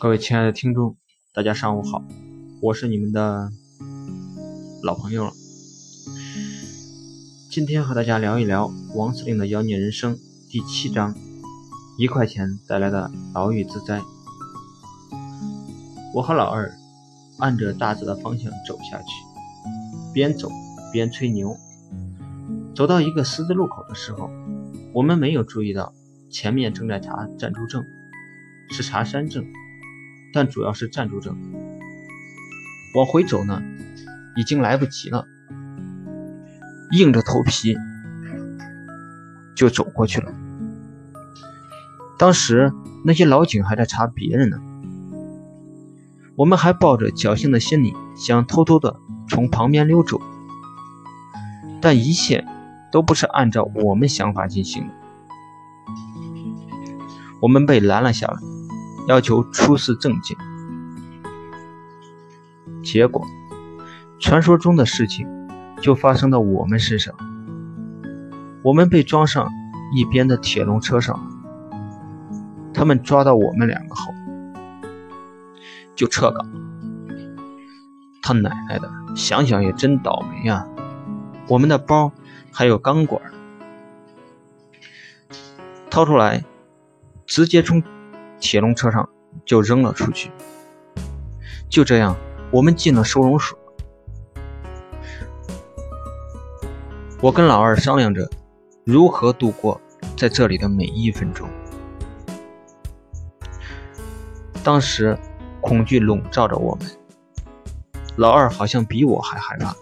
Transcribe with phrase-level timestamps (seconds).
[0.00, 0.96] 各位亲爱的听众，
[1.34, 2.02] 大家上午好，
[2.62, 3.50] 我是你们的
[4.82, 5.32] 老朋友了。
[7.50, 10.16] 今天和大家聊一聊王司令的妖孽人生
[10.48, 11.14] 第七章：
[11.98, 14.00] 一块钱带来的牢狱之灾。
[16.14, 16.72] 我和老二
[17.36, 19.08] 按着大致的方向走下去，
[20.14, 20.48] 边走
[20.90, 21.54] 边吹牛。
[22.74, 24.30] 走到一个十字路口的时候，
[24.94, 25.92] 我们没有注意到
[26.30, 27.84] 前面正在查暂住证，
[28.70, 29.44] 是查山证。
[30.32, 31.36] 但主要是暂住证，
[32.94, 33.62] 往回走呢，
[34.36, 35.26] 已经来不及了，
[36.92, 37.76] 硬着头皮
[39.56, 40.32] 就走过去了。
[42.18, 42.72] 当时
[43.04, 44.58] 那些老警还在查别人呢，
[46.36, 48.96] 我们还抱着侥幸的心理，想偷偷的
[49.28, 50.20] 从旁边溜走，
[51.80, 52.46] 但一切
[52.92, 54.94] 都不是按照我们想法进行的，
[57.42, 58.59] 我们被拦了下来。
[59.10, 60.38] 要求出示证件，
[62.80, 63.26] 结果，
[64.20, 65.26] 传说中的事情
[65.82, 67.12] 就发生到我们身上。
[68.62, 69.50] 我们被装上
[69.96, 71.18] 一边的铁笼车上，
[72.72, 74.14] 他们抓到我们两个后，
[75.96, 76.48] 就撤岗。
[78.22, 80.68] 他奶奶的，想想也真倒霉呀！
[81.48, 82.12] 我们的包
[82.52, 83.20] 还有钢管，
[85.90, 86.44] 掏出来，
[87.26, 87.82] 直接从。
[88.40, 89.08] 铁笼车上
[89.44, 90.32] 就扔了出去，
[91.68, 92.16] 就这样，
[92.50, 93.56] 我们进了收容所。
[97.20, 98.28] 我跟老二商量着
[98.82, 99.78] 如何度过
[100.16, 101.48] 在这里的每一分钟。
[104.64, 105.16] 当时
[105.60, 106.86] 恐惧笼罩着我们，
[108.16, 109.76] 老二好像比我还害怕。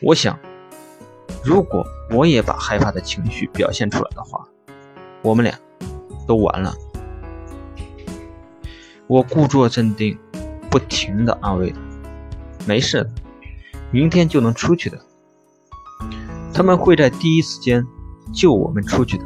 [0.00, 0.38] 我想，
[1.44, 4.48] 如果我也把害怕的情绪表现出来的话，
[5.22, 5.58] 我们俩。
[6.28, 6.74] 都完了，
[9.06, 10.18] 我故作镇定，
[10.70, 11.78] 不停的安慰他
[12.68, 13.10] ：“没事，
[13.90, 15.00] 明天就能出去的。
[16.52, 17.82] 他们会在第一时间
[18.30, 19.24] 救我们出去的。”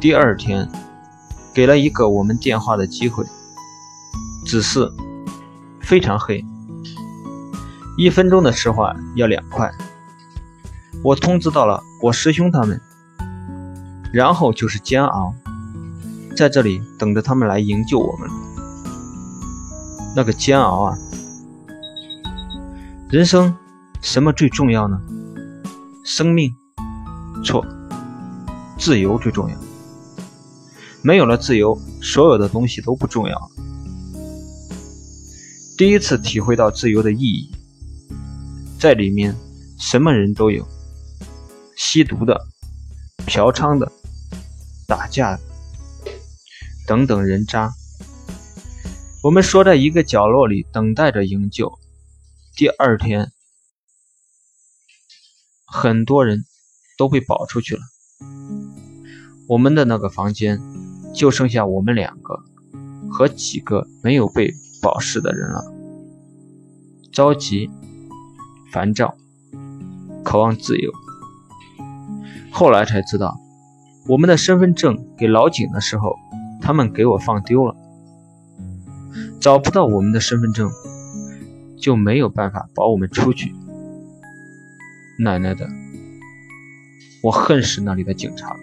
[0.00, 0.66] 第二天，
[1.54, 3.22] 给了一个我们电话的机会，
[4.46, 4.90] 只是
[5.82, 6.42] 非常黑，
[7.98, 9.70] 一分钟的实话要两块。
[11.04, 12.80] 我通知到了我师兄他们。
[14.12, 15.34] 然后就是煎熬，
[16.36, 18.28] 在这里等着他们来营救我们。
[20.14, 20.98] 那个煎熬啊！
[23.10, 23.54] 人生
[24.00, 24.98] 什么最重要呢？
[26.04, 26.50] 生命？
[27.44, 27.64] 错，
[28.78, 29.56] 自由最重要。
[31.02, 33.50] 没有了自由，所有的东西都不重要。
[35.76, 37.50] 第一次体会到自由的意义，
[38.80, 39.36] 在里面
[39.78, 40.66] 什么人都有，
[41.76, 42.40] 吸毒的，
[43.26, 43.92] 嫖娼的。
[44.86, 45.38] 打架
[46.86, 47.72] 等等人渣，
[49.24, 51.76] 我们缩在一个角落里等待着营救。
[52.54, 53.32] 第二天，
[55.66, 56.44] 很多人
[56.96, 57.82] 都被保出去了，
[59.48, 60.60] 我们的那个房间
[61.12, 62.38] 就剩下我们两个
[63.10, 65.64] 和几个没有被保释的人了。
[67.12, 67.68] 着急、
[68.72, 69.16] 烦躁、
[70.24, 70.92] 渴望自由，
[72.52, 73.36] 后来才知道。
[74.08, 76.16] 我们的身份证给老警的时候，
[76.60, 77.74] 他们给我放丢了，
[79.40, 80.70] 找不到我们的身份证，
[81.76, 83.52] 就没有办法保我们出去。
[85.18, 85.68] 奶奶的，
[87.22, 88.56] 我恨死那里的警察。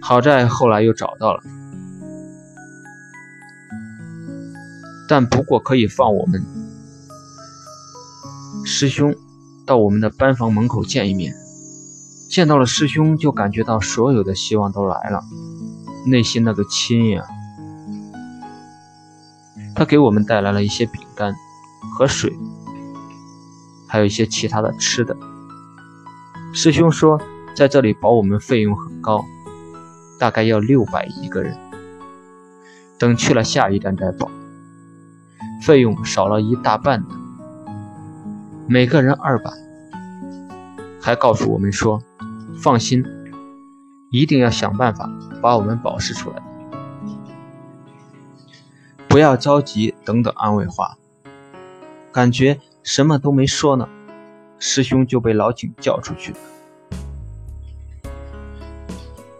[0.00, 1.42] 好在后来又找到了，
[5.08, 6.44] 但不过可以放我们
[8.64, 9.14] 师兄
[9.66, 11.34] 到我们的班房门口见一面。
[12.34, 15.22] 见到了师兄，就感觉到所有的希望都来了，
[16.04, 17.24] 内心那个亲呀！
[19.76, 21.32] 他给我们带来了一些饼干
[21.96, 22.36] 和水，
[23.86, 25.16] 还有一些其他的吃的。
[26.52, 27.20] 师兄说，
[27.54, 29.24] 在这里保我们费用很高，
[30.18, 31.56] 大概要六百一个人。
[32.98, 34.28] 等去了下一站再保，
[35.62, 37.14] 费用少了一大半的，
[38.66, 39.52] 每个人二百。
[41.00, 42.02] 还告诉我们说。
[42.62, 43.04] 放心，
[44.10, 45.10] 一定要想办法
[45.42, 46.42] 把我们保释出来，
[49.08, 49.94] 不要着急。
[50.04, 50.96] 等等安慰话，
[52.12, 53.88] 感觉什么都没说呢，
[54.58, 56.38] 师兄就被老警叫出去了。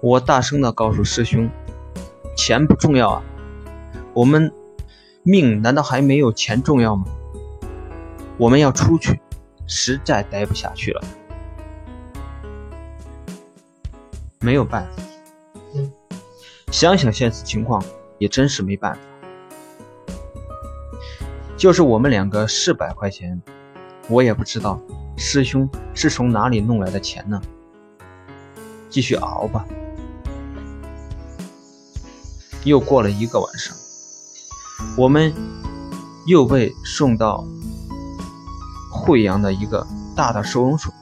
[0.00, 1.48] 我大声的告诉师兄
[2.36, 3.22] ：“钱不重要啊，
[4.14, 4.52] 我们
[5.22, 7.04] 命难道还没有钱重要吗？
[8.38, 9.20] 我们要出去，
[9.66, 11.02] 实在待不下去了。”
[14.40, 15.02] 没有办法，
[16.70, 17.82] 想想现实情况，
[18.18, 19.00] 也真是没办法。
[21.56, 23.40] 就是我们两个四百块钱，
[24.08, 24.80] 我也不知道
[25.16, 27.40] 师兄是从哪里弄来的钱呢。
[28.90, 29.66] 继续熬吧。
[32.64, 33.76] 又过了一个晚上，
[34.98, 35.32] 我们
[36.26, 37.44] 又被送到
[38.92, 40.92] 惠阳的一个大的收容所，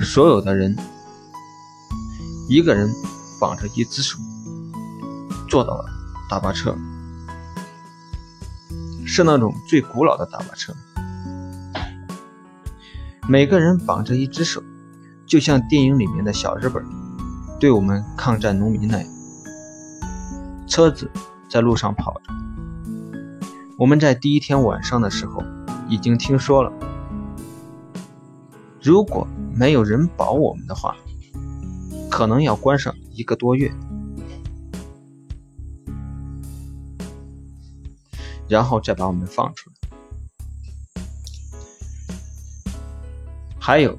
[0.00, 0.76] 所有的人
[2.52, 2.94] 一个人
[3.40, 4.18] 绑着一只手，
[5.48, 5.86] 坐到了
[6.28, 6.76] 大巴车，
[9.06, 10.74] 是那种最古老的大巴车，
[13.26, 14.62] 每个人绑着一只手，
[15.24, 16.84] 就像电影里面的小日本
[17.58, 19.08] 对我们抗战农民那样。
[20.68, 21.10] 车子
[21.48, 22.34] 在路上跑着，
[23.78, 25.42] 我们在第一天晚上的时候
[25.88, 26.70] 已经听说了，
[28.78, 30.94] 如果没有人保我们的话，
[32.12, 33.72] 可能要关上一个多月，
[38.46, 39.76] 然后再把我们放出来。
[43.58, 43.98] 还有，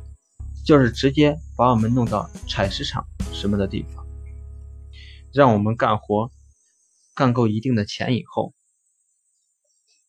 [0.63, 4.06] 就是直接把我们弄到采石场什么的地方，
[5.33, 6.30] 让我们干活。
[7.15, 8.54] 干够一定的钱以后，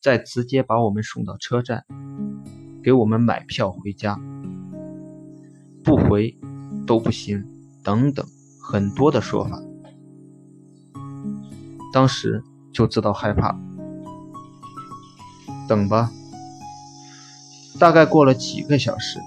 [0.03, 1.87] 再直接把我们送到车站，
[2.83, 4.19] 给我们买票回家，
[5.83, 6.39] 不回
[6.87, 7.47] 都不行，
[7.85, 8.27] 等等
[8.61, 9.63] 很多的说法。
[11.93, 12.43] 当时
[12.73, 13.57] 就知道害怕。
[15.69, 16.11] 等吧，
[17.79, 19.21] 大概过了几个小时，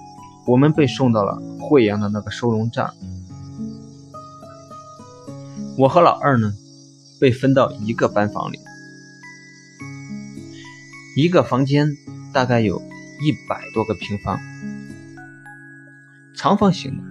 [0.46, 2.92] 我们被送到了惠阳的那个收容站。
[5.78, 6.52] 我和老二呢？
[7.20, 8.60] 被分到一个班房里，
[11.16, 11.96] 一个房间
[12.32, 14.38] 大概有一百多个平方，
[16.36, 17.02] 长方形的，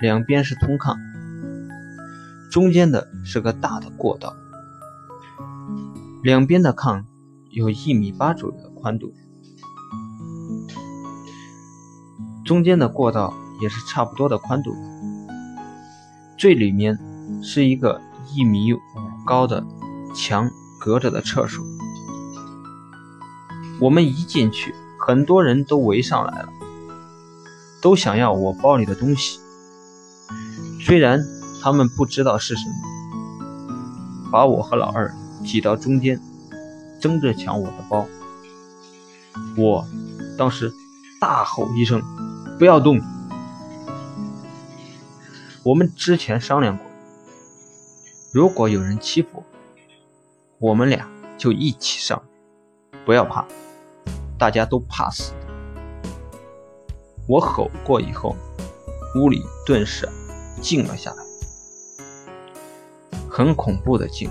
[0.00, 0.96] 两边是通炕，
[2.50, 4.34] 中间的是个大的过道，
[6.22, 7.04] 两边的炕
[7.50, 9.12] 有一米八左右的宽度，
[12.44, 14.72] 中间的过道也是差不多的宽度，
[16.38, 16.98] 最里面
[17.42, 18.00] 是一个
[18.34, 18.78] 一米五。
[19.26, 19.62] 高的
[20.14, 20.50] 墙
[20.80, 21.62] 隔着的厕所，
[23.78, 26.48] 我们一进去，很多人都围上来了，
[27.82, 29.38] 都想要我包里的东西。
[30.88, 31.22] 虽然
[31.60, 35.14] 他们不知道是什么，把我和老二
[35.44, 36.18] 挤到中间，
[36.98, 38.06] 争着抢我的包。
[39.54, 39.86] 我
[40.38, 40.72] 当时
[41.20, 42.00] 大吼一声
[42.58, 42.98] ：“不要动！”
[45.62, 46.86] 我们之前商量过。
[48.32, 49.44] 如果有人欺负
[50.58, 51.06] 我，我们俩
[51.36, 52.22] 就一起上，
[53.04, 53.46] 不要怕，
[54.38, 55.34] 大家都怕死。
[57.28, 58.34] 我吼过以后，
[59.16, 60.08] 屋里顿时
[60.60, 61.24] 静了下来，
[63.28, 64.28] 很恐怖的静。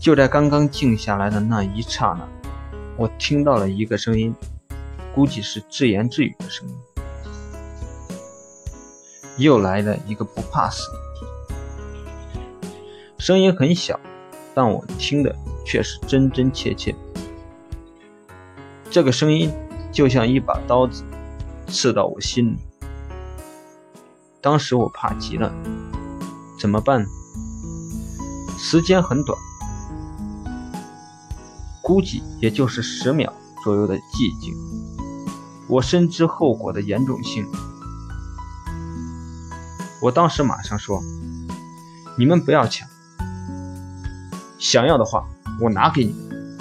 [0.00, 2.28] 就在刚刚静下来的那一刹那，
[2.96, 4.34] 我听到了一个声音，
[5.14, 6.74] 估计是自言自语的声音。
[9.38, 10.88] 又来了一个不怕死。
[13.18, 13.98] 声音很小，
[14.54, 15.34] 但我听的
[15.64, 16.94] 却是真真切切。
[18.90, 19.50] 这个声音
[19.90, 21.02] 就像一把刀子
[21.66, 22.58] 刺到我心里。
[24.44, 25.50] 当时我怕极了，
[26.58, 27.06] 怎么办？
[28.58, 29.38] 时间很短，
[31.82, 33.32] 估计也就是十秒
[33.62, 34.54] 左右的寂静。
[35.66, 37.46] 我深知后果的严重性，
[40.02, 41.00] 我当时马上说
[42.18, 42.86] ：“你们不要抢。”
[44.60, 45.24] 想要的话，
[45.58, 46.58] 我拿给你们。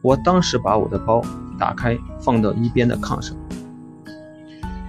[0.00, 1.22] 我当时把我的包
[1.56, 3.36] 打开，放到一边的炕上，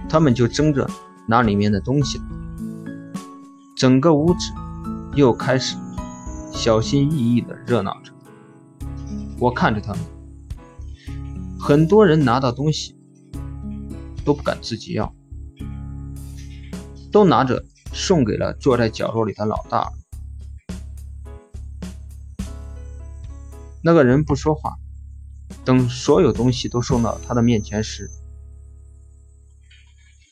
[0.08, 0.90] 他们就争着
[1.26, 2.20] 拿里面的东西。
[3.76, 4.52] 整个屋子
[5.14, 5.76] 又开始
[6.52, 8.12] 小心翼翼地热闹着。
[9.38, 10.00] 我看着他们，
[11.58, 12.96] 很多人拿到东西
[14.24, 15.12] 都不敢自己要，
[17.10, 19.90] 都拿着送给了坐在角落里的老大。
[23.82, 24.74] 那个人不说话，
[25.64, 28.08] 等所有东西都送到他的面前时，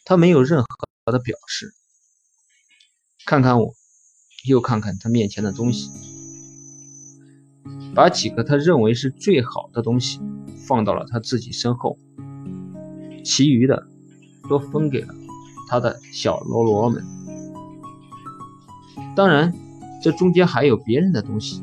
[0.04, 1.74] 他没有任何的表示。
[3.24, 3.74] 看看我，
[4.48, 5.90] 又看看他面前的东西，
[7.94, 10.20] 把几个他认为是最好的东西
[10.66, 11.96] 放到了他自己身后，
[13.24, 13.86] 其余的
[14.48, 15.14] 都分给了
[15.68, 17.04] 他的小喽啰们。
[19.14, 19.54] 当然，
[20.02, 21.62] 这中间还有别人的东西。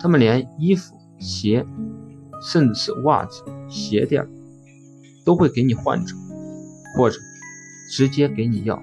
[0.00, 1.64] 他们连衣服、鞋，
[2.42, 4.26] 甚至是袜子、鞋垫
[5.26, 6.14] 都会给你换走，
[6.96, 7.18] 或者
[7.90, 8.80] 直接给你要。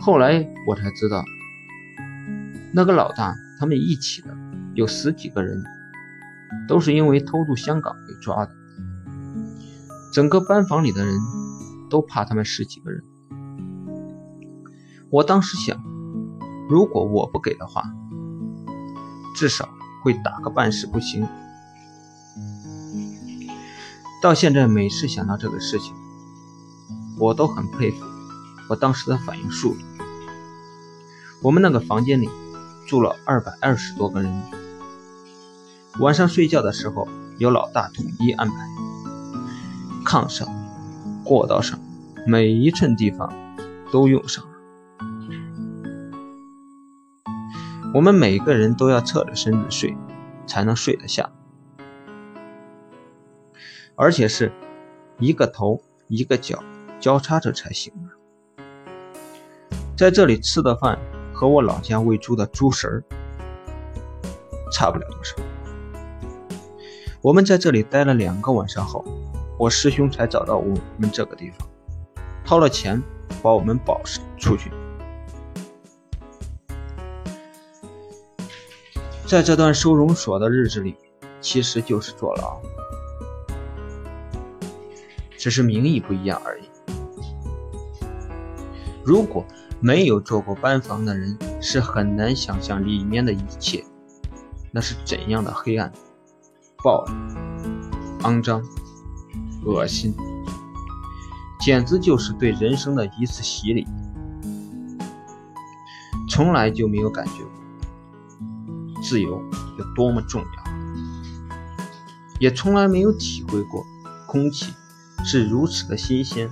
[0.00, 1.22] 后来我才知道，
[2.72, 4.34] 那个老大他们一起的
[4.74, 5.62] 有十几个人，
[6.66, 8.52] 都是因为偷渡香港被抓的。
[10.12, 11.14] 整个班房里的人
[11.88, 13.04] 都怕他们十几个人。
[15.10, 15.78] 我当时想，
[16.68, 17.84] 如果我不给的话，
[19.36, 19.68] 至少
[20.02, 21.28] 会打个半死不行。
[24.22, 25.92] 到现在，每次想到这个事情，
[27.18, 28.04] 我都很佩服
[28.68, 29.80] 我当时的反应速度。
[31.42, 32.30] 我们那个房间里
[32.86, 34.42] 住了二百二十多个人，
[35.98, 38.54] 晚上睡觉的时候由老大统一安排，
[40.04, 40.46] 炕上、
[41.24, 41.76] 过道上
[42.24, 43.34] 每一寸地方
[43.90, 44.50] 都用上了。
[47.92, 49.96] 我们每个人都要侧着身子睡，
[50.46, 51.28] 才能睡得下，
[54.02, 54.50] 而且是
[55.20, 56.60] 一个头一个脚
[56.98, 57.92] 交叉着才行。
[59.96, 60.98] 在这里吃的饭。
[61.34, 63.02] 和我老家喂猪的猪食儿
[64.70, 65.34] 差不了多少。
[67.20, 69.04] 我们在这里待了两个晚上后，
[69.58, 71.68] 我师兄才找到我们这个地方，
[72.44, 73.02] 掏了钱
[73.42, 74.70] 把我们保释出去。
[79.26, 80.94] 在这段收容所的日子里，
[81.40, 82.60] 其实就是坐牢，
[85.42, 86.62] 只是名义不一样而已。
[89.04, 89.44] 如果。
[89.84, 93.84] 没有做过班房的人是很难想象里面的一切，
[94.70, 95.92] 那是怎样的黑暗、
[96.84, 97.12] 暴力、
[98.20, 98.62] 肮脏、
[99.64, 100.14] 恶心，
[101.58, 103.84] 简直就是对人生的一次洗礼。
[106.30, 109.42] 从来就没有感觉过自由
[109.78, 110.72] 有多么重要，
[112.38, 113.84] 也从来没有体会过
[114.28, 114.72] 空气
[115.24, 116.50] 是如此的新鲜，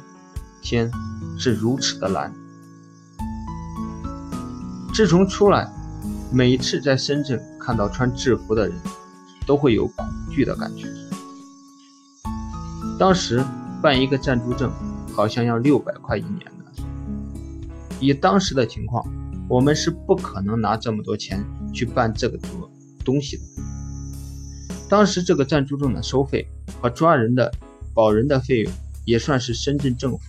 [0.62, 0.90] 天
[1.38, 2.32] 是如此的蓝。
[4.94, 5.70] 自从出来，
[6.32, 8.76] 每次在深圳看到穿制服的人，
[9.46, 10.86] 都会有恐惧的感觉。
[12.98, 13.42] 当时
[13.82, 14.70] 办一个暂住证，
[15.14, 16.84] 好像要六百块一年的。
[17.98, 19.04] 以当时的情况，
[19.48, 22.70] 我们是不可能拿这么多钱去办这个东
[23.04, 23.42] 东西的。
[24.88, 26.46] 当时这个暂住证的收费
[26.80, 27.50] 和抓人的、
[28.00, 28.72] 保人的费用，
[29.04, 30.20] 也算是深圳政府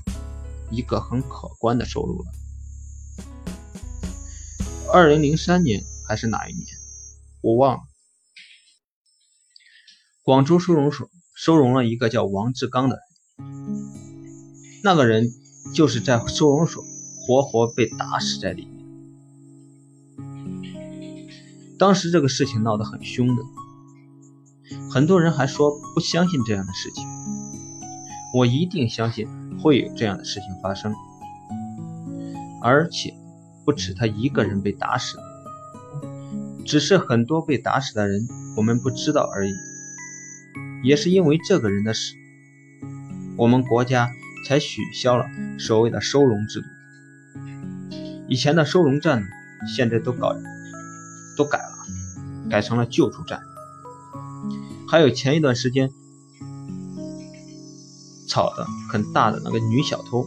[0.71, 2.25] 一个很可观的收入了。
[4.91, 6.67] 二零零三年还是哪一年，
[7.39, 7.83] 我忘了。
[10.21, 12.97] 广州收容所收容了一个叫王志刚的
[13.37, 13.53] 人，
[14.83, 15.31] 那个人
[15.73, 16.83] 就是在收容所
[17.25, 18.85] 活活被打死在里面。
[21.79, 23.43] 当时这个事情闹得很凶的，
[24.91, 27.20] 很多人还说不相信这样的事情。
[28.33, 29.27] 我一定相信
[29.59, 30.93] 会有这样的事情发生，
[32.61, 33.13] 而且。
[33.63, 35.19] 不止他一个人被打死，
[36.65, 39.53] 只是很多被打死的人我们不知道而已。
[40.83, 42.15] 也是因为这个人的死，
[43.37, 44.09] 我们国家
[44.47, 45.27] 才取消了
[45.59, 46.65] 所谓的收容制度。
[48.27, 49.23] 以前的收容站，
[49.67, 50.35] 现在都搞
[51.37, 53.41] 都改了，改成了救助站。
[54.89, 55.91] 还有前一段时间
[58.31, 60.25] 吵得很大的那个女小偷。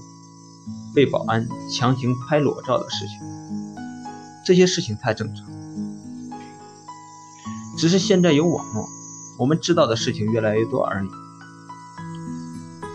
[0.95, 3.19] 被保安强行拍裸照的事情，
[4.47, 5.45] 这些事情太正常。
[7.77, 8.87] 只是现在有网络，
[9.41, 11.09] 我们知道的事情越来越多而已。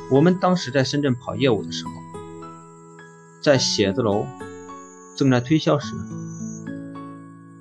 [0.09, 1.91] 我们当时在深圳跑业务的时候，
[3.43, 4.25] 在写字楼
[5.17, 5.93] 正在推销时，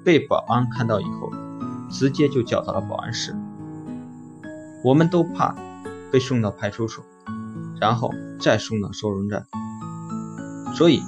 [0.05, 1.33] 被保安看到以后，
[1.90, 3.35] 直接就叫到了保安室。
[4.85, 5.55] 我们都怕
[6.12, 7.05] 被送到派出所，
[7.80, 9.47] 然后再送到收容站。
[10.75, 11.02] 所以，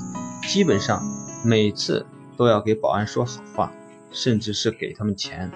[0.48, 1.02] 基本上
[1.44, 3.72] 每次都要给保安说好话，
[4.10, 5.50] 甚至是给他们钱。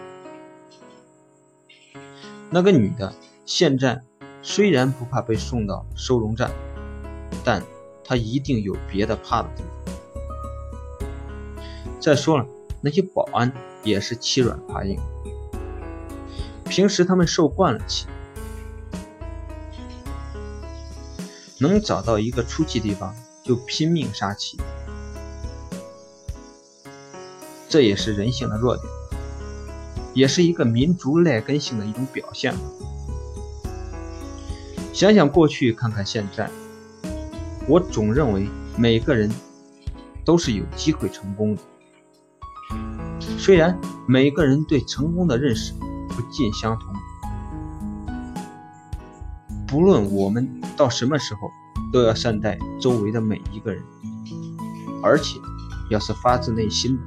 [2.51, 3.13] 那个女的
[3.45, 4.03] 现在
[4.43, 6.51] 虽然不怕被送到收容站，
[7.45, 7.63] 但
[8.05, 9.71] 她一定有别的怕的地方。
[11.99, 12.47] 再说了，
[12.83, 13.51] 那些保安
[13.83, 15.01] 也是欺软怕硬，
[16.67, 18.07] 平时他们受惯了气，
[21.69, 23.15] 能找到一个出气地方。
[23.47, 24.59] 就拼命杀气，
[27.69, 28.87] 这也是人性的弱点，
[30.15, 32.55] 也是一个民族赖根性的一种表现。
[34.95, 36.51] 想想过去，看看现在，
[37.69, 39.31] 我总认为每个人
[40.25, 41.61] 都是有机会成功的。
[43.37, 43.79] 虽然
[44.09, 45.75] 每个人对成功的认识
[46.09, 46.95] 不尽相同，
[49.75, 51.51] 不论我们到什么时候。
[51.93, 53.81] 都要善待周围的每一个人，
[55.01, 55.39] 而且
[55.89, 57.03] 要是发自内心的。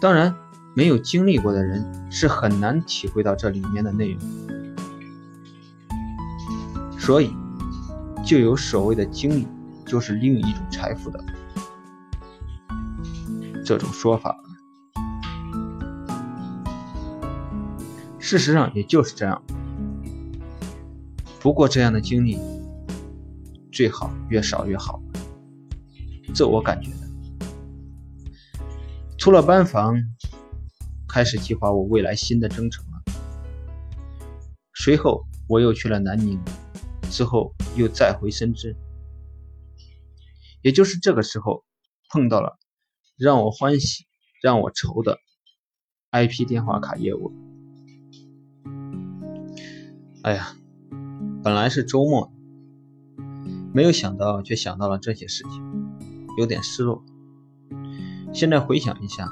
[0.00, 0.34] 当然，
[0.74, 4.20] 没有经历过的人是很难体会到这里面的内容，
[6.98, 7.32] 所以
[8.24, 9.46] 就有所谓的经历
[9.86, 11.24] 就是另一种财富的
[13.64, 14.36] 这种说法。
[18.18, 19.40] 事实上也就是这样，
[21.40, 22.38] 不过这样的经历
[23.72, 25.00] 最好越少越好，
[26.34, 26.98] 这我感觉的。
[29.16, 29.96] 出了班房，
[31.08, 33.02] 开始计划我未来新的征程了。
[34.74, 36.38] 随后我又去了南宁，
[37.10, 38.76] 之后又再回深圳。
[40.62, 41.64] 也就是这个时候，
[42.10, 42.58] 碰到了
[43.16, 44.04] 让我欢喜、
[44.42, 45.18] 让我愁的
[46.10, 47.32] IP 电话卡业务。
[50.22, 50.54] 哎呀，
[51.42, 52.30] 本来是周末，
[53.72, 55.88] 没有想到却想到了这些事情，
[56.36, 57.02] 有点失落。
[58.32, 59.26] 现在回想一下，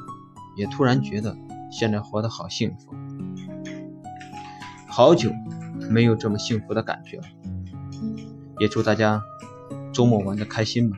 [0.57, 1.37] 也突然觉得
[1.71, 2.95] 现在活得好幸福，
[4.87, 5.31] 好久
[5.91, 7.25] 没有这么幸福的感觉了。
[8.59, 9.23] 也祝大家
[9.93, 10.97] 周末玩的开心吧。